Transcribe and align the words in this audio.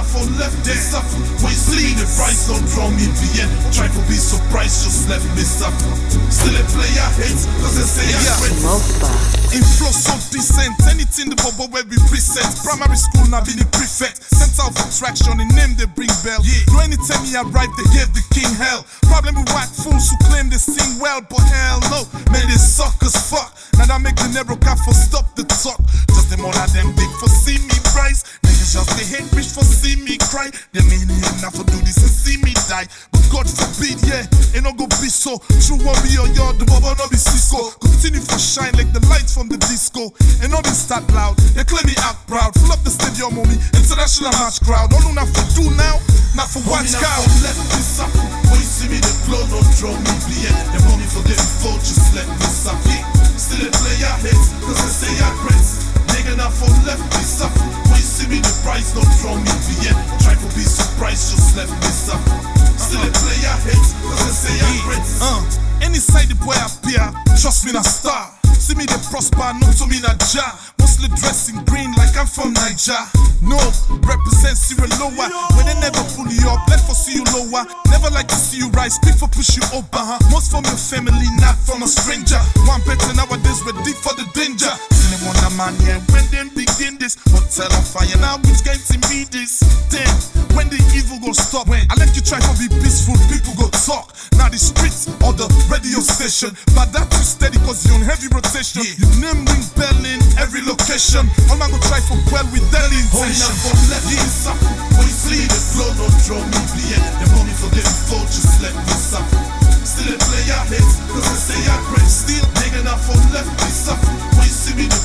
For 0.00 0.24
left 0.40 0.56
there 0.64 0.74
suffer. 0.74 1.20
See 1.52 1.76
me, 1.76 1.94
the 1.94 2.08
price 2.18 2.48
don't 2.48 2.64
draw 2.72 2.88
me 2.90 3.06
bien. 3.20 3.46
Try 3.70 3.86
to 3.86 4.00
be 4.08 4.16
surprised, 4.16 4.82
just 4.82 5.06
left 5.12 5.22
me 5.36 5.44
suffer. 5.44 5.92
Still 6.32 6.56
a 6.56 6.64
player 6.72 7.06
hates, 7.20 7.46
cause 7.60 7.76
they 7.78 7.86
say 7.86 8.08
Yeah. 8.10 8.34
friends. 8.40 8.64
Mofa. 8.64 9.06
In 9.54 9.62
flow 9.76 9.92
so 9.92 10.14
decent, 10.32 10.74
anything 10.88 11.28
the 11.30 11.36
bubble 11.36 11.68
where 11.68 11.84
we 11.84 11.96
present. 12.10 12.48
Primary 12.64 12.96
school 12.96 13.26
now 13.28 13.44
be 13.44 13.52
the 13.52 13.66
prefect. 13.70 14.18
Center 14.34 14.66
of 14.66 14.74
attraction, 14.82 15.36
the 15.38 15.44
name 15.54 15.76
they 15.76 15.86
bring 15.86 16.10
bell. 16.24 16.40
Yeah. 16.42 16.64
No 16.72 16.80
anytime 16.80 17.22
he 17.22 17.36
arrived, 17.36 17.76
they 17.78 17.86
gave 17.94 18.10
the 18.16 18.24
king 18.34 18.50
hell. 18.56 18.82
Problem 19.06 19.36
with 19.36 19.52
white 19.52 19.70
fools 19.70 20.10
who 20.10 20.16
claim 20.26 20.48
they 20.50 20.58
sing 20.58 20.98
well, 20.98 21.20
but 21.20 21.44
hell 21.44 21.78
no, 21.92 22.08
man 22.32 22.48
they 22.48 22.58
suck 22.58 22.96
as 23.02 23.14
fuck. 23.14 23.52
Now 23.78 23.86
that 23.86 24.00
make 24.00 24.16
the 24.16 24.28
narrow 24.34 24.56
cap 24.56 24.78
for 24.82 24.94
stop 24.94 25.34
the 25.36 25.44
talk. 25.44 25.78
See 30.00 30.12
me 30.12 30.18
cry. 30.18 30.48
They 30.72 30.82
mean 30.88 31.08
him 31.08 31.50
for 31.52 31.64
do 31.64 31.76
this 31.84 32.00
and 32.00 32.12
see 32.12 32.36
me 32.42 32.52
die. 32.68 32.86
But 33.12 33.24
God 33.32 33.46
forbid, 33.48 34.00
yeah, 34.06 34.24
it 34.56 34.62
no 34.62 34.72
go 34.72 34.86
be 35.00 35.08
so. 35.08 35.38
True 35.60 35.80
warrior, 35.84 36.26
yo, 36.32 36.52
the 36.56 36.64
bubble 36.64 36.94
no 36.96 37.06
be 37.08 37.16
Cisco. 37.16 37.70
Continue 37.80 38.20
for 38.20 38.38
shine 38.38 38.72
like 38.76 38.92
the 38.92 39.02
lights 39.08 39.34
from 39.34 39.48
the 39.48 39.58
disco. 39.68 40.12
And 40.42 40.54
all 40.54 40.62
this 40.62 40.78
start 40.80 41.04
loud, 41.12 41.36
they 41.56 41.64
claim 41.64 41.84
me 41.86 41.94
act 42.00 42.26
proud. 42.28 42.54
Full 42.56 42.72
up 42.72 42.80
the 42.84 42.90
stadium, 42.90 43.36
homie. 43.36 43.58
International 43.76 44.32
match 44.40 44.60
crowd. 44.64 44.92
All 44.92 45.12
not 45.12 45.28
for 45.28 45.44
do 45.56 45.68
now, 45.76 46.00
not 46.36 46.48
for 46.48 46.62
watch 46.70 46.92
cow. 46.96 47.20
Left 47.44 47.60
me 47.60 47.80
up. 48.00 48.10
When 48.48 48.58
you 48.58 48.68
see 48.68 48.88
me, 48.88 48.98
the 49.02 49.12
flow 49.28 49.42
don't 49.52 49.66
draw 49.76 49.92
me 49.92 50.14
bleed. 50.28 50.54
They 50.72 50.80
want 50.88 51.02
me 51.02 51.06
for 51.08 51.22
the 51.26 51.34
before, 51.34 51.78
just 51.82 52.14
let 52.16 52.26
me 52.26 52.48
suck 52.48 52.80
it. 52.88 53.04
Still 53.36 53.66
a 53.66 53.70
player 53.72 54.14
hits, 54.24 54.52
cause 54.64 54.78
they 54.78 55.08
say 55.08 55.12
I 55.20 55.30
press. 55.44 55.90
Nigga, 56.12 56.36
not 56.36 56.52
for 56.52 56.68
left 56.84 57.04
this 57.16 57.40
up. 57.40 57.52
When 57.88 57.96
you 57.96 58.04
see 58.04 58.28
me, 58.28 58.38
the 58.40 58.52
price 58.62 58.92
don't 58.92 59.08
draw 59.20 59.34
me 59.36 59.52
bleed. 59.66 59.79
Left 61.66 62.08
up. 62.08 62.20
Still 62.78 63.02
a 63.02 63.10
player 63.12 63.56
say 64.32 64.56
I. 64.56 64.80
Uh, 65.20 65.44
any 65.84 65.98
side 66.00 66.28
the 66.28 66.36
boy 66.40 66.56
appear, 66.56 67.04
trust 67.36 67.66
me, 67.66 67.72
na 67.72 67.82
star. 67.82 68.32
See 68.56 68.76
me, 68.76 68.84
they 68.84 69.00
prosper, 69.08 69.52
no 69.60 69.68
to 69.80 69.84
me, 69.88 70.00
na 70.00 70.12
jar. 70.32 70.52
Mostly 70.78 71.08
dressed 71.16 71.52
in 71.52 71.60
green 71.64 71.92
like 71.96 72.16
I'm 72.16 72.26
from 72.28 72.52
Niger. 72.52 73.00
No, 73.40 73.56
represent 74.04 74.56
Sierra 74.56 74.88
Lower. 75.00 75.28
When 75.56 75.64
they 75.64 75.76
never 75.80 76.04
pull 76.16 76.28
you 76.28 76.44
up, 76.48 76.60
let 76.68 76.80
for 76.84 76.94
see 76.94 77.16
you 77.20 77.24
lower. 77.32 77.64
Never 77.88 78.12
like 78.12 78.28
to 78.28 78.36
see 78.36 78.58
you 78.60 78.68
rise, 78.76 78.98
quick 79.00 79.16
for 79.16 79.28
push 79.28 79.56
you 79.56 79.64
over. 79.72 79.88
huh 80.00 80.20
Most 80.30 80.52
from 80.52 80.64
your 80.64 80.76
family, 80.76 81.28
not 81.40 81.56
from 81.64 81.82
a 81.82 81.88
stranger. 81.88 82.40
Hotel 87.60 87.76
on 87.76 87.84
fire 87.84 88.20
now, 88.24 88.40
which 88.48 88.64
game 88.64 88.80
to 88.88 88.96
me 89.12 89.28
this? 89.28 89.60
Then, 89.92 90.08
when 90.56 90.72
the 90.72 90.80
evil 90.96 91.20
go 91.20 91.36
stop, 91.36 91.68
when 91.68 91.84
I 91.92 91.94
let 92.00 92.16
you 92.16 92.24
try 92.24 92.40
to 92.40 92.52
be 92.56 92.72
peaceful, 92.80 93.12
people 93.28 93.52
go 93.52 93.68
talk. 93.84 94.16
Now 94.40 94.48
the 94.48 94.56
streets 94.56 95.12
or 95.20 95.36
the 95.36 95.44
radio 95.68 96.00
station, 96.00 96.56
but 96.72 96.88
that 96.96 97.12
too 97.12 97.20
steady 97.20 97.60
cause 97.68 97.84
you 97.84 97.92
on 97.92 98.00
heavy 98.00 98.32
rotation. 98.32 98.80
You 98.96 99.04
name 99.20 99.44
ring 99.44 99.64
bell 99.76 99.92
in 100.08 100.24
every 100.40 100.64
location. 100.64 101.28
All 101.52 101.60
man 101.60 101.68
go 101.68 101.76
try 101.84 102.00
for 102.00 102.16
well 102.32 102.48
with 102.48 102.64
deadly 102.72 102.96
intention. 102.96 103.52
from 103.60 103.76
left, 103.92 104.08
yes. 104.08 104.48
When 104.96 105.04
you 105.04 105.12
see 105.12 105.44
the 105.44 105.60
flow, 105.60 105.92
don't 106.00 106.16
draw 106.24 106.40
me 106.40 106.60
bleed. 106.72 107.09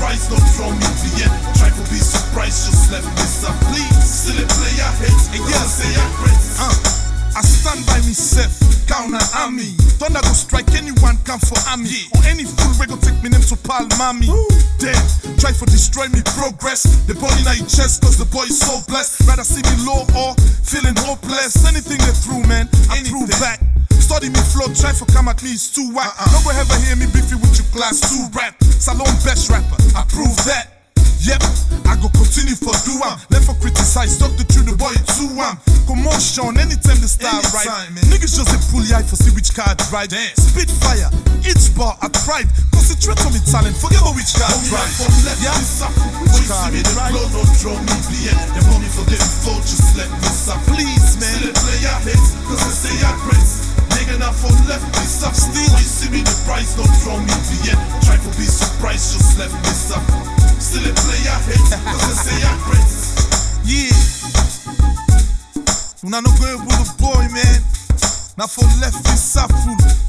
You 0.00 0.14
see 0.14 0.30
me, 0.30 0.30
the 0.30 0.30
don't 0.30 0.46
draw 0.54 0.70
me 0.70 0.88
bleed. 1.02 1.30
Try 1.58 1.70
to 1.70 1.82
be 1.90 1.98
surprised, 1.98 2.70
just 2.70 2.92
left 2.92 3.06
me 3.06 3.24
suffer. 3.26 3.64
Please, 3.66 4.04
still 4.04 4.38
a 4.38 4.46
player 4.46 4.90
hits, 5.02 5.28
cause 5.28 5.54
I 5.54 5.66
say 5.66 5.90
I 5.94 6.06
great. 6.16 6.38
Uh. 6.58 6.98
I 7.36 7.42
stand 7.42 7.86
by 7.86 7.98
myself, 8.02 8.50
count 8.88 9.14
an 9.14 9.22
army. 9.36 9.70
Thunder 10.02 10.18
go 10.22 10.32
strike 10.32 10.74
anyone 10.74 11.14
come 11.22 11.38
for 11.38 11.58
army. 11.70 12.10
Or 12.16 12.24
any 12.26 12.42
fool 12.42 12.74
we 12.80 12.86
go 12.86 12.96
take 12.98 13.22
me 13.22 13.30
name 13.30 13.46
to 13.46 13.56
pal 13.62 13.86
mommy. 13.94 14.26
Then 14.80 14.98
try 15.38 15.52
for 15.52 15.66
destroy 15.66 16.08
me 16.08 16.18
progress. 16.34 16.82
The 17.06 17.14
boy 17.14 17.30
in 17.38 17.46
your 17.46 17.68
chest 17.70 18.02
cause 18.02 18.18
the 18.18 18.26
boy 18.26 18.50
is 18.50 18.58
so 18.58 18.82
blessed. 18.88 19.28
Rather 19.28 19.44
see 19.44 19.62
me 19.62 19.86
low 19.86 20.02
or 20.18 20.34
feeling 20.66 20.96
hopeless. 20.98 21.62
Anything 21.62 21.98
they 22.02 22.16
through, 22.16 22.42
man, 22.48 22.66
I 22.90 23.06
threw 23.06 23.26
back. 23.38 23.67
Study 24.08 24.32
me 24.32 24.40
flow, 24.40 24.72
try 24.72 24.96
for 24.96 25.04
come 25.12 25.28
at 25.28 25.36
me, 25.44 25.52
it's 25.52 25.68
too 25.68 25.84
whack. 25.92 26.16
No 26.32 26.40
go 26.40 26.48
ever 26.56 26.80
hear 26.80 26.96
me 26.96 27.04
beefy 27.12 27.36
with 27.36 27.60
your 27.60 27.68
class 27.76 28.00
2 28.08 28.32
rap. 28.32 28.56
Salone 28.64 29.12
best 29.20 29.52
rapper, 29.52 29.76
I 29.92 30.00
prove 30.08 30.32
that. 30.48 30.96
Yep, 31.28 31.44
I 31.84 31.92
go 32.00 32.08
continue 32.16 32.56
for 32.56 32.72
do 32.88 32.96
am. 33.04 33.20
Left 33.28 33.44
for 33.44 33.52
criticize, 33.60 34.16
talk 34.16 34.32
the 34.40 34.48
truth, 34.48 34.64
the 34.64 34.72
boy 34.80 34.96
too 35.12 35.28
am. 35.36 35.60
Commotion, 35.84 36.56
anytime 36.56 36.96
the 37.04 37.10
style 37.10 37.36
right. 37.52 37.68
Niggas 38.08 38.32
just 38.32 38.48
a 38.48 38.58
pull 38.72 38.80
eye 38.96 39.04
for 39.04 39.20
see 39.20 39.28
which 39.36 39.52
card 39.52 39.76
right. 39.92 40.08
Spit 40.08 40.72
fire, 40.80 41.12
each 41.44 41.68
bar 41.76 41.92
I 42.00 42.08
thrive. 42.08 42.48
Concentrate 42.72 43.20
on 43.28 43.36
me 43.36 43.44
talent, 43.44 43.76
forget 43.76 44.00
about 44.00 44.16
which 44.16 44.32
card 44.32 44.56
right. 44.72 44.88
Yeah, 45.44 45.52
which 46.32 46.48
card 46.48 46.72
right. 46.96 47.12
Blow, 47.12 47.28
don't 47.28 47.52
draw 47.60 47.76
me 47.76 47.92
bleed. 48.08 48.32
They 48.56 48.62
want 48.72 48.80
me 48.80 48.88
for 48.88 49.04
the 49.04 49.20
price 56.58 56.74
don't 56.74 56.90
draw 57.02 57.18
me. 57.22 57.30
Try 58.02 58.16
to 58.18 58.30
be 58.34 58.42
surprised, 58.42 59.14
just 59.14 59.38
left 59.38 59.54
me 59.54 59.70
suck. 59.70 60.02
Still 60.58 60.82
a 60.82 60.92
player 60.94 61.38
hits, 61.46 61.70
cause 61.70 62.02
I 62.02 62.14
say 62.18 62.38
I 62.42 62.52
press. 62.66 63.14
Yeah. 63.62 63.94
Una 66.04 66.20
no 66.20 66.30
go 66.42 66.58
with 66.58 66.74
the 66.74 66.94
boy, 66.98 67.30
man. 67.30 67.62
Now 68.36 68.46
for 68.50 68.66
left 68.82 68.98
me 69.06 69.14
suffer. 69.14 69.54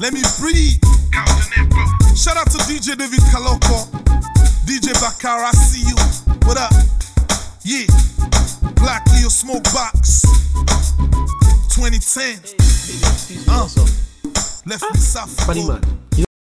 Let 0.00 0.12
me 0.12 0.20
breathe. 0.38 0.80
Shout 2.14 2.36
out 2.36 2.50
to 2.52 2.58
DJ 2.68 2.96
David 2.96 3.24
Kaloko. 3.32 3.88
DJ 4.66 4.92
Bakara, 5.00 5.48
I 5.48 5.52
see 5.52 5.88
you. 5.88 5.96
What 6.44 6.58
up? 6.58 6.72
Yeah. 7.64 7.86
Black 8.76 9.06
Leo 9.16 9.28
Smoke 9.28 9.64
Box. 9.72 10.22
2010. 11.72 12.36
Uh. 13.48 13.68
Left 14.66 14.84
me 14.92 15.00
suffer. 15.00 15.42
Funny 15.44 15.66
man. 15.66 16.03